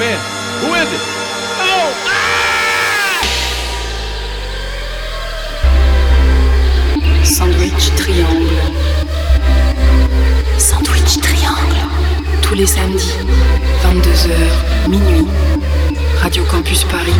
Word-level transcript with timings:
Who 0.00 0.06
is 0.06 0.90
it? 0.94 1.00
Oh! 1.60 1.92
Sandwich 7.22 7.90
triangle. 7.96 8.48
Sandwich 10.56 11.20
triangle. 11.20 11.76
Tous 12.40 12.54
les 12.54 12.66
samedis, 12.66 13.14
22h, 13.82 14.88
minuit. 14.88 15.26
Radio 16.22 16.44
Campus 16.44 16.84
Paris. 16.84 17.12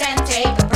and 0.00 0.26
take 0.26 0.67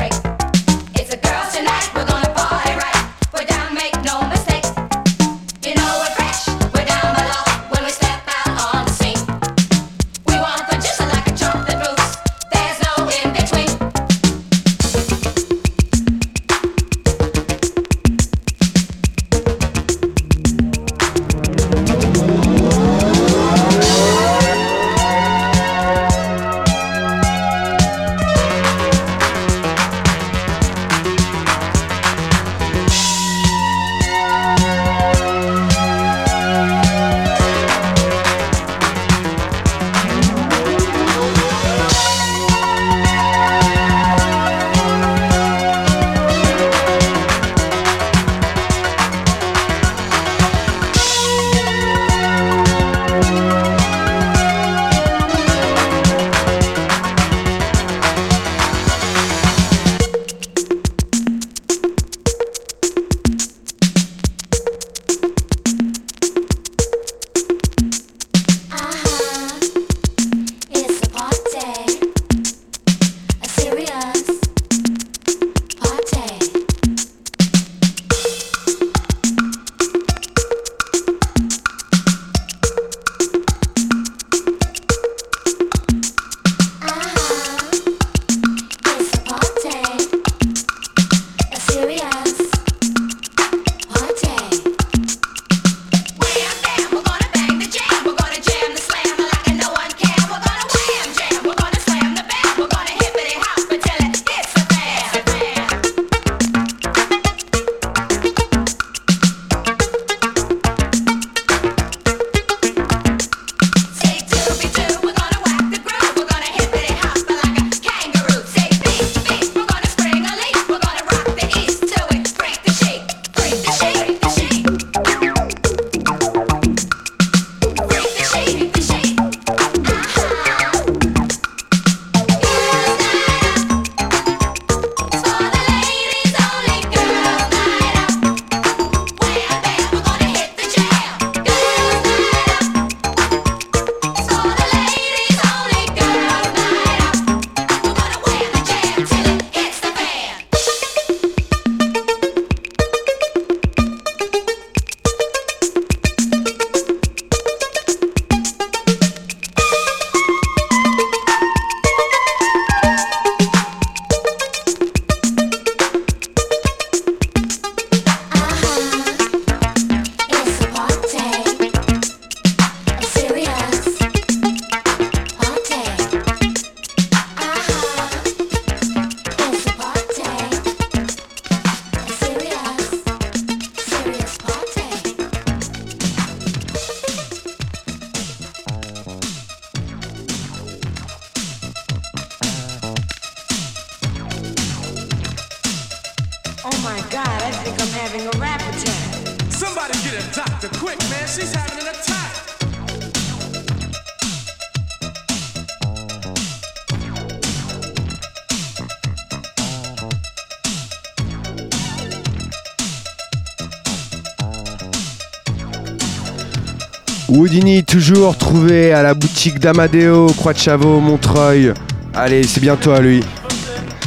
Houdini, 217.34 217.83
toujours 217.83 218.37
trouvé 218.37 218.93
à 218.93 219.03
la 219.03 219.15
boutique 219.15 219.59
d'Amadeo, 219.59 220.27
Croix 220.37 220.53
de 220.53 220.59
Chavot, 220.59 221.01
Montreuil. 221.01 221.73
Allez, 222.13 222.43
c'est 222.43 222.61
bientôt 222.61 222.91
à 222.91 223.01
lui. 223.01 223.25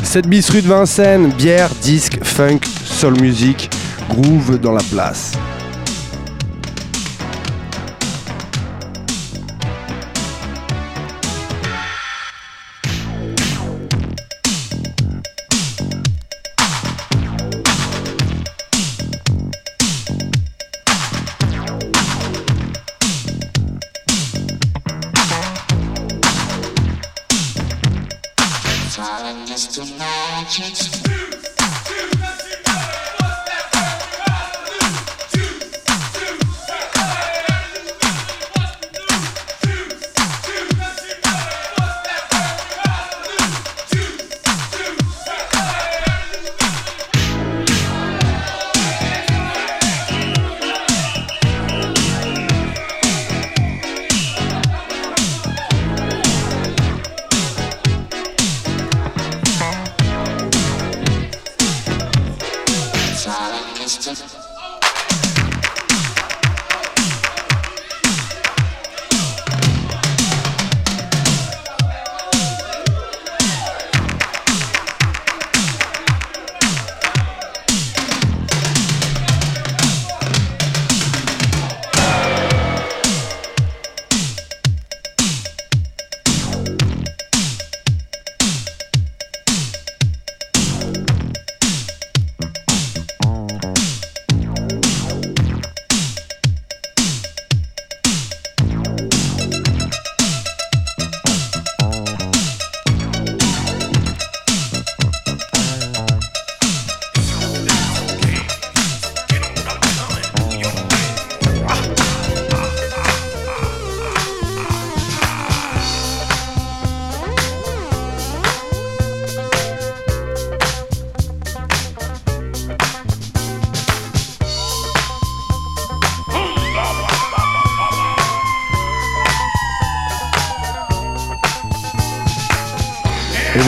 7 0.04 0.28
bis 0.28 0.48
rue 0.52 0.62
de 0.62 0.68
Vincennes, 0.68 1.32
bière, 1.32 1.70
disque, 1.82 2.24
funk, 2.24 2.60
soul 2.84 3.20
music, 3.20 3.72
groove 4.10 4.60
dans 4.60 4.74
la 4.74 4.84
place. 4.92 5.32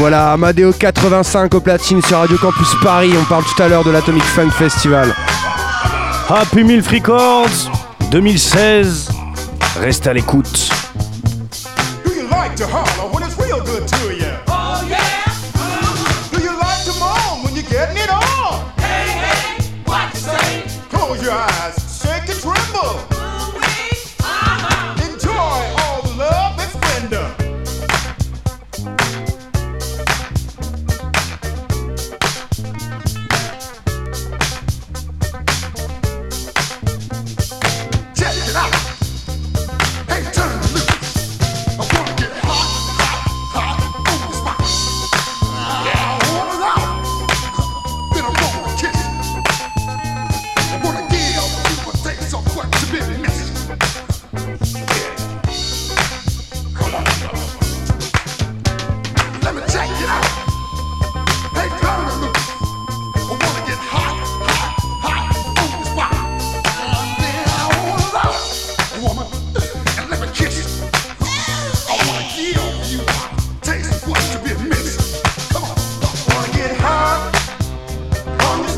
Voilà, 0.10 0.32
Amadeo 0.32 0.72
85 0.72 1.54
au 1.56 1.60
platine 1.60 2.02
sur 2.02 2.20
Radio 2.20 2.38
Campus 2.38 2.70
Paris. 2.82 3.12
On 3.20 3.26
parle 3.26 3.44
tout 3.44 3.62
à 3.62 3.68
l'heure 3.68 3.84
de 3.84 3.92
l'Atomic 3.92 4.24
Funk 4.24 4.52
Festival. 4.52 5.14
Happy 6.30 6.64
Milf 6.64 6.88
Records 6.88 7.70
2016. 8.10 9.10
Reste 9.82 10.08
à 10.08 10.14
l'écoute. 10.14 10.70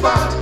spot. 0.09 0.38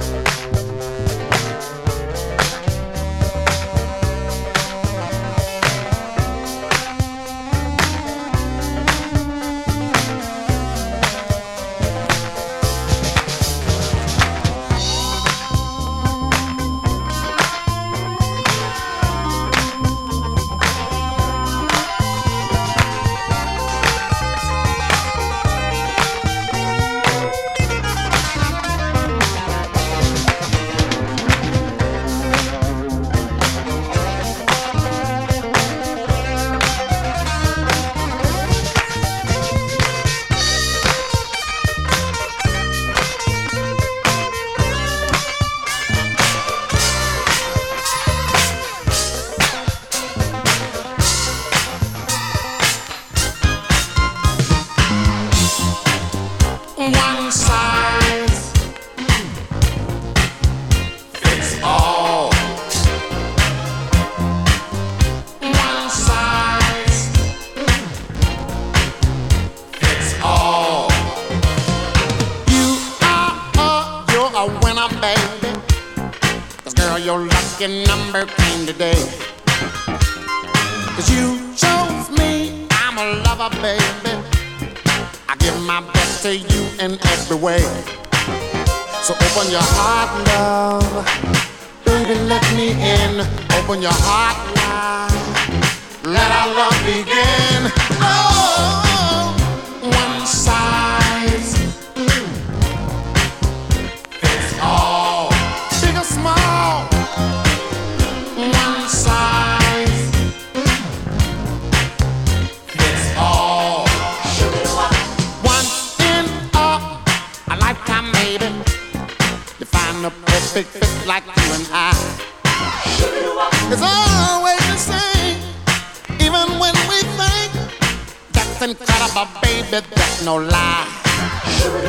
Baby. 129.71 129.87
That's 129.95 130.23
no 130.23 130.35
lie. 130.37 130.87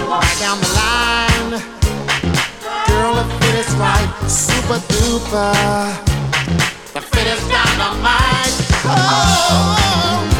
Right 0.09 0.39
down 0.41 0.59
the 0.61 0.69
line, 0.75 1.51
girl, 2.89 3.15
the 3.15 3.25
fit 3.39 3.55
is 3.55 3.75
right, 3.77 4.11
super 4.29 4.81
duper. 4.93 5.53
The 6.95 7.01
fit 7.01 7.27
is 7.27 7.41
dynamite. 7.49 8.57
Oh, 8.85 8.97
oh, 8.97 10.33
oh. 10.33 10.38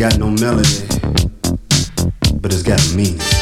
Got 0.00 0.18
no 0.18 0.30
melody, 0.30 0.86
but 2.40 2.50
it's 2.50 2.62
got 2.62 2.80
meaning. 2.94 3.39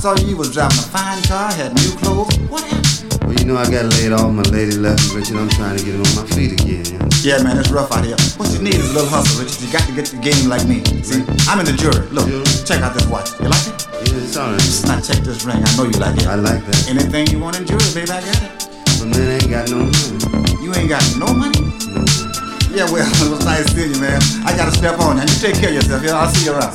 Saw 0.00 0.16
you, 0.16 0.32
you 0.32 0.36
was 0.36 0.50
driving 0.50 0.78
a 0.80 0.88
fine 0.88 1.20
car, 1.28 1.52
had 1.52 1.76
new 1.76 1.92
clothes. 2.00 2.32
What 2.48 2.64
happened? 2.64 3.20
Well, 3.20 3.36
you 3.36 3.44
know 3.44 3.60
I 3.60 3.68
got 3.68 3.84
laid 4.00 4.16
off. 4.16 4.32
My 4.32 4.40
lady 4.48 4.72
left 4.72 5.04
me, 5.12 5.20
Richard. 5.20 5.36
I'm 5.36 5.52
trying 5.52 5.76
to 5.76 5.84
get 5.84 5.92
him 5.92 6.00
on 6.00 6.14
my 6.16 6.26
feet 6.32 6.56
again. 6.56 6.88
You 6.88 6.96
know? 6.96 7.08
Yeah, 7.20 7.44
man, 7.44 7.60
it's 7.60 7.68
rough 7.68 7.92
out 7.92 8.08
here. 8.08 8.16
What 8.40 8.48
you 8.48 8.64
need 8.64 8.80
is 8.80 8.88
a 8.88 8.94
little 8.96 9.12
hustle, 9.12 9.44
Richard. 9.44 9.60
You 9.60 9.68
got 9.68 9.84
to 9.84 9.92
get 9.92 10.08
the 10.08 10.16
game 10.24 10.48
like 10.48 10.64
me. 10.64 10.80
See, 11.04 11.20
I'm 11.44 11.60
in 11.60 11.68
the 11.68 11.76
jury. 11.76 12.08
Look, 12.16 12.32
Jury? 12.32 12.48
check 12.64 12.80
out 12.80 12.96
this 12.96 13.04
watch. 13.12 13.28
You 13.44 13.52
like 13.52 13.60
it? 13.68 13.76
Yeah, 14.08 14.24
it's 14.24 14.36
all 14.40 14.48
right. 14.48 14.72
Now 14.88 15.04
check 15.04 15.20
this 15.20 15.44
ring. 15.44 15.60
I 15.60 15.68
know 15.76 15.84
you 15.84 15.98
like 16.00 16.16
it. 16.16 16.24
I 16.24 16.40
like 16.40 16.64
that. 16.64 16.80
Anything 16.88 17.28
you 17.28 17.36
want 17.36 17.60
in 17.60 17.68
jury, 17.68 17.84
baby, 17.92 18.08
I 18.08 18.24
got 18.24 18.40
it. 18.40 18.72
But 18.96 19.12
man, 19.12 19.28
I 19.28 19.36
ain't 19.36 19.52
got 19.52 19.68
no 19.68 19.84
money. 19.84 20.64
You 20.64 20.72
ain't 20.80 20.88
got 20.88 21.04
no 21.20 21.28
money? 21.28 21.60
No. 21.92 22.00
Yeah, 22.72 22.88
well, 22.88 23.04
it 23.20 23.28
was 23.28 23.44
nice 23.44 23.68
seeing 23.76 23.92
you, 23.92 24.00
man. 24.00 24.16
I 24.48 24.56
gotta 24.56 24.72
step 24.72 24.96
on 24.96 25.20
you. 25.20 25.28
You 25.28 25.36
take 25.44 25.60
care 25.60 25.68
of 25.68 25.76
yourself. 25.76 26.00
Yeah, 26.00 26.16
I'll 26.16 26.32
see 26.32 26.48
you 26.48 26.56
around. 26.56 26.72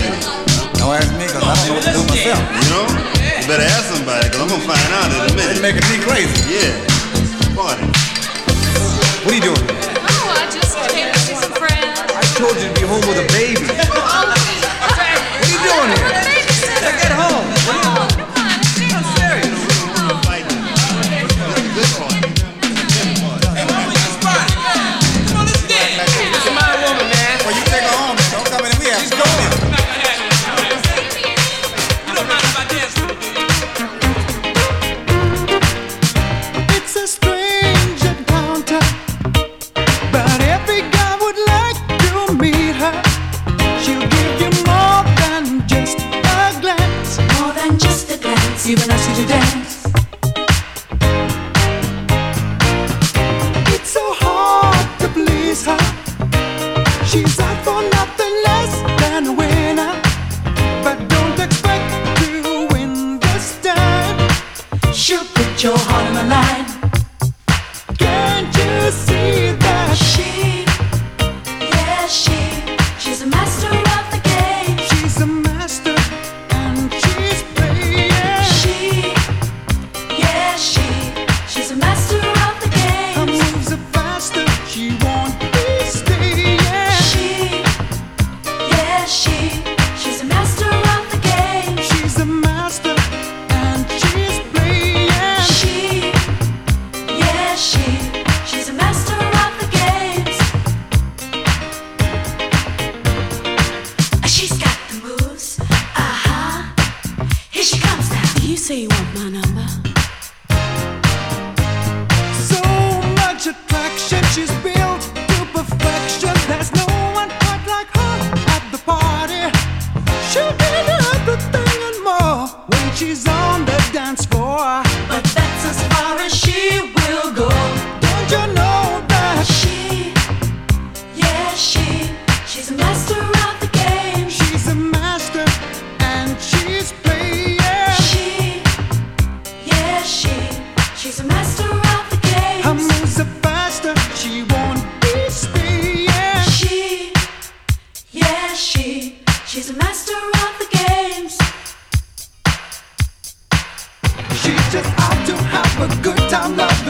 Do. 0.00 0.08
Don't 0.80 0.96
ask 0.96 1.12
me, 1.12 1.28
because 1.28 1.44
I 1.44 1.52
don't 1.60 1.68
know 1.68 1.74
what 1.74 1.84
to 1.84 1.92
do 1.92 2.00
myself. 2.08 2.40
You 2.56 2.68
know? 2.72 2.88
You 3.36 3.46
better 3.52 3.68
ask 3.68 3.84
somebody, 3.92 4.32
because 4.32 4.40
I'm 4.40 4.48
going 4.48 4.60
to 4.60 4.66
find 4.66 4.92
out 4.96 5.12
in 5.12 5.20
a 5.20 5.24
It's 5.24 5.34
minute. 5.36 5.60
making 5.60 5.84
me 5.92 6.00
crazy. 6.00 6.32
Yeah. 6.48 6.93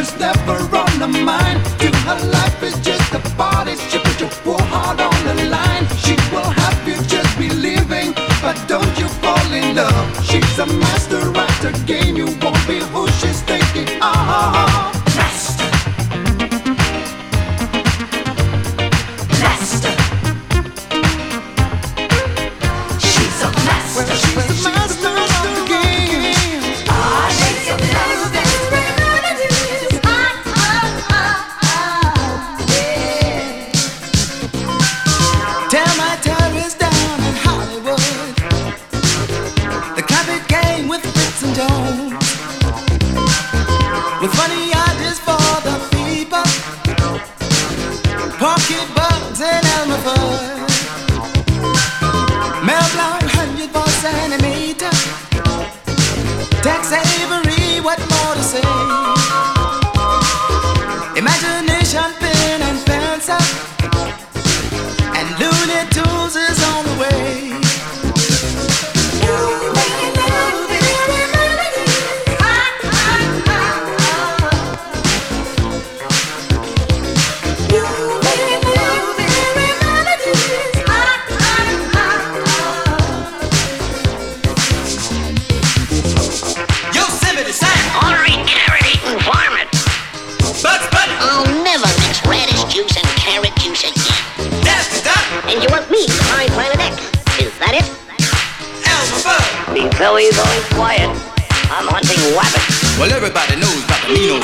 is 0.04 0.18
never 0.18 0.58
on 0.82 0.92
the 0.98 1.08
mind. 1.08 1.58
To 1.80 1.88
her 2.06 2.20
life 2.36 2.62
is 2.62 2.76
just 2.80 3.08
a 3.14 3.22
body. 3.36 3.74
She 3.88 3.98
put 3.98 4.20
your 4.20 4.32
poor 4.44 4.60
heart 4.72 5.00
on 5.00 5.18
the 5.28 5.36
line. 5.56 5.84
She 6.04 6.14
will 6.32 6.52
have 6.62 6.80
you 6.88 6.96
just 7.14 7.32
believing, 7.38 8.12
but 8.42 8.56
don't 8.72 8.94
you 9.00 9.08
fall 9.22 9.48
in 9.60 9.76
love. 9.76 10.08
She's 10.28 10.58
a 10.58 10.66
master 10.66 11.22
at 11.44 11.54
the 11.64 11.72
game. 11.86 12.16
You 12.16 12.26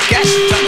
guest. 0.09 0.60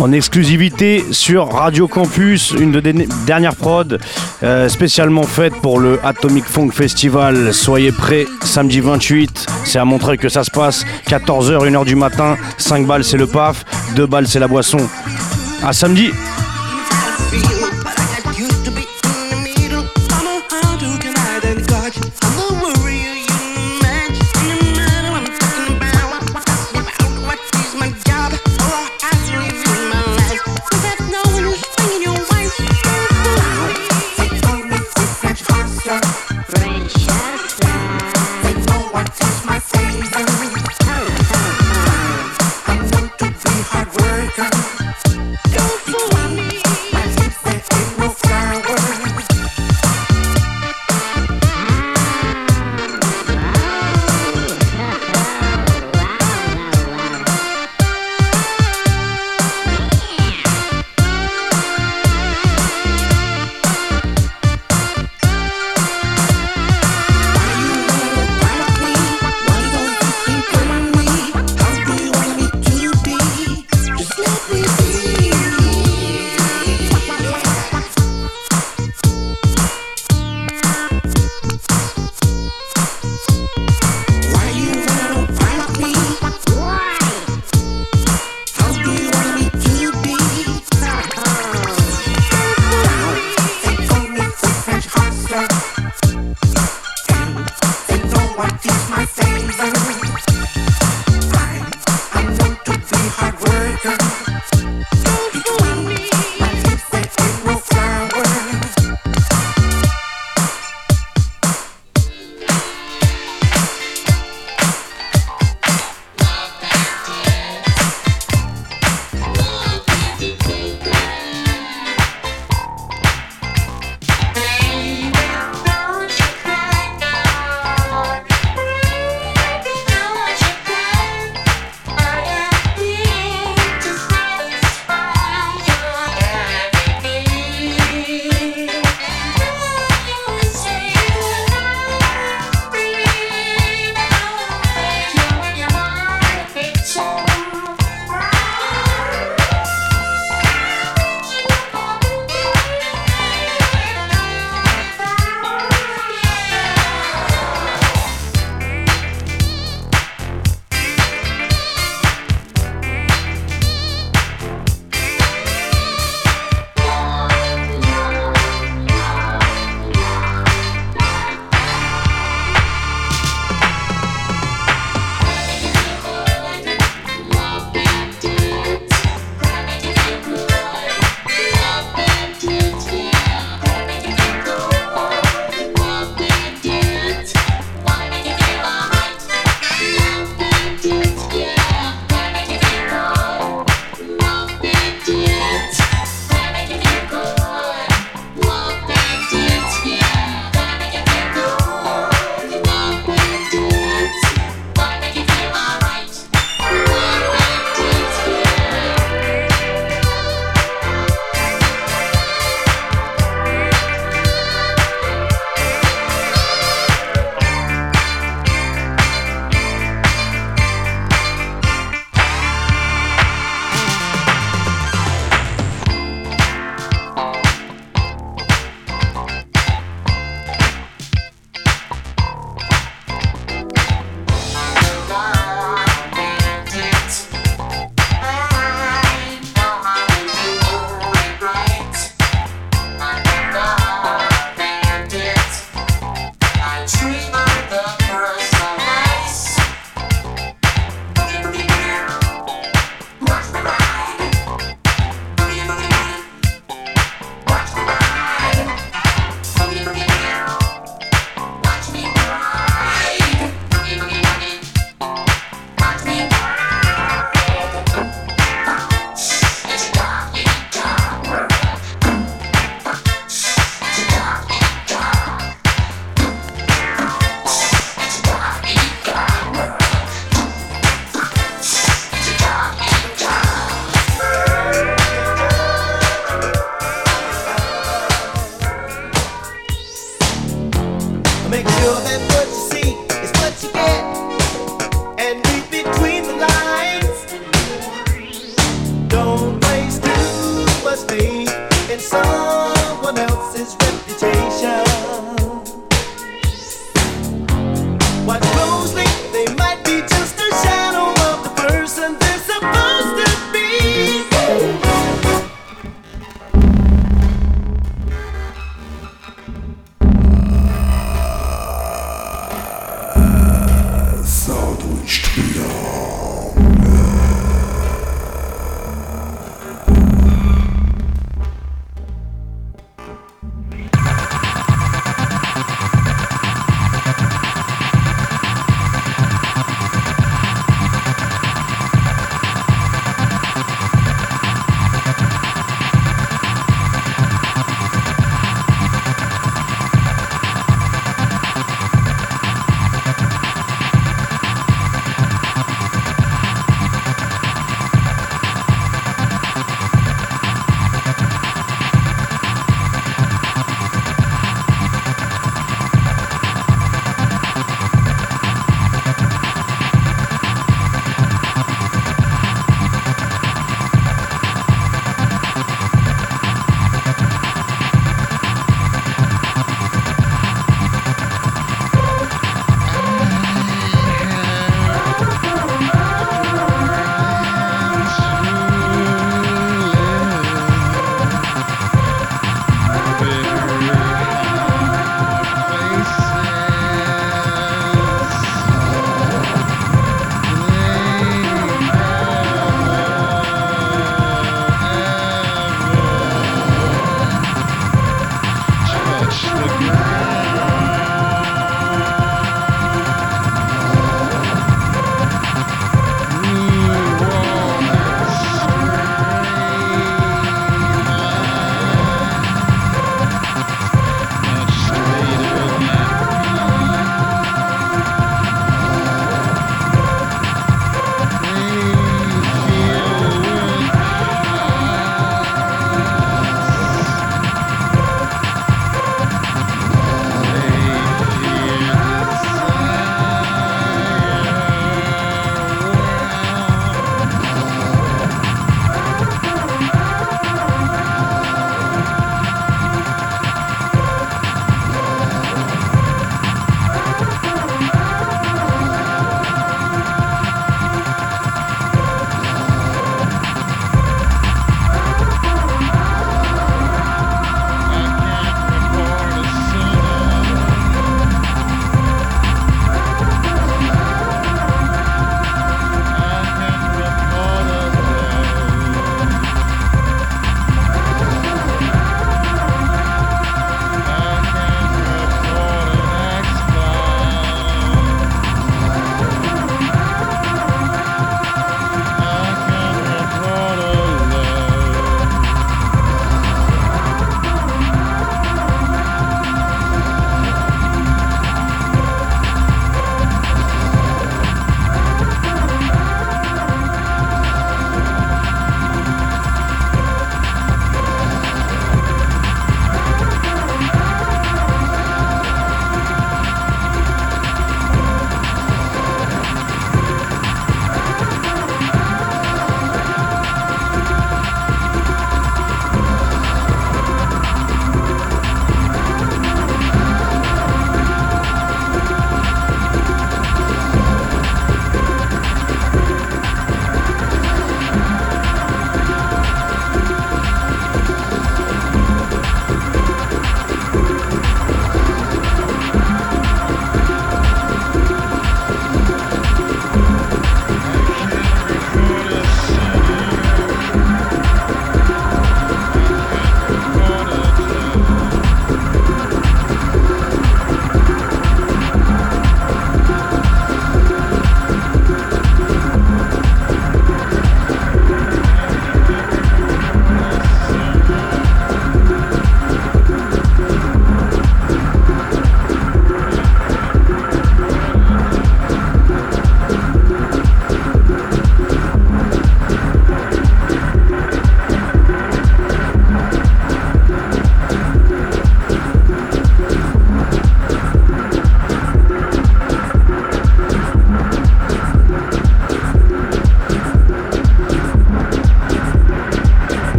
en 0.00 0.12
exclusivité 0.12 1.04
sur 1.10 1.52
Radio 1.52 1.88
Campus, 1.88 2.52
une 2.52 2.72
de 2.72 2.80
dernières 3.26 3.56
prod 3.56 3.98
euh, 4.42 4.68
spécialement 4.68 5.24
faite 5.24 5.54
pour 5.60 5.80
le 5.80 5.98
Atomic 6.04 6.44
Funk 6.44 6.70
Festival. 6.70 7.52
Soyez 7.52 7.92
prêts, 7.92 8.26
samedi 8.42 8.80
28, 8.80 9.46
c'est 9.64 9.78
à 9.78 9.84
montrer 9.84 10.16
que 10.16 10.28
ça 10.28 10.44
se 10.44 10.50
passe. 10.50 10.84
14h, 11.08 11.68
1h 11.68 11.84
du 11.84 11.96
matin, 11.96 12.36
5 12.58 12.86
balles 12.86 13.04
c'est 13.04 13.16
le 13.16 13.26
paf, 13.26 13.64
2 13.96 14.06
balles 14.06 14.28
c'est 14.28 14.40
la 14.40 14.48
boisson. 14.48 14.78
À 15.62 15.72
samedi! 15.72 16.10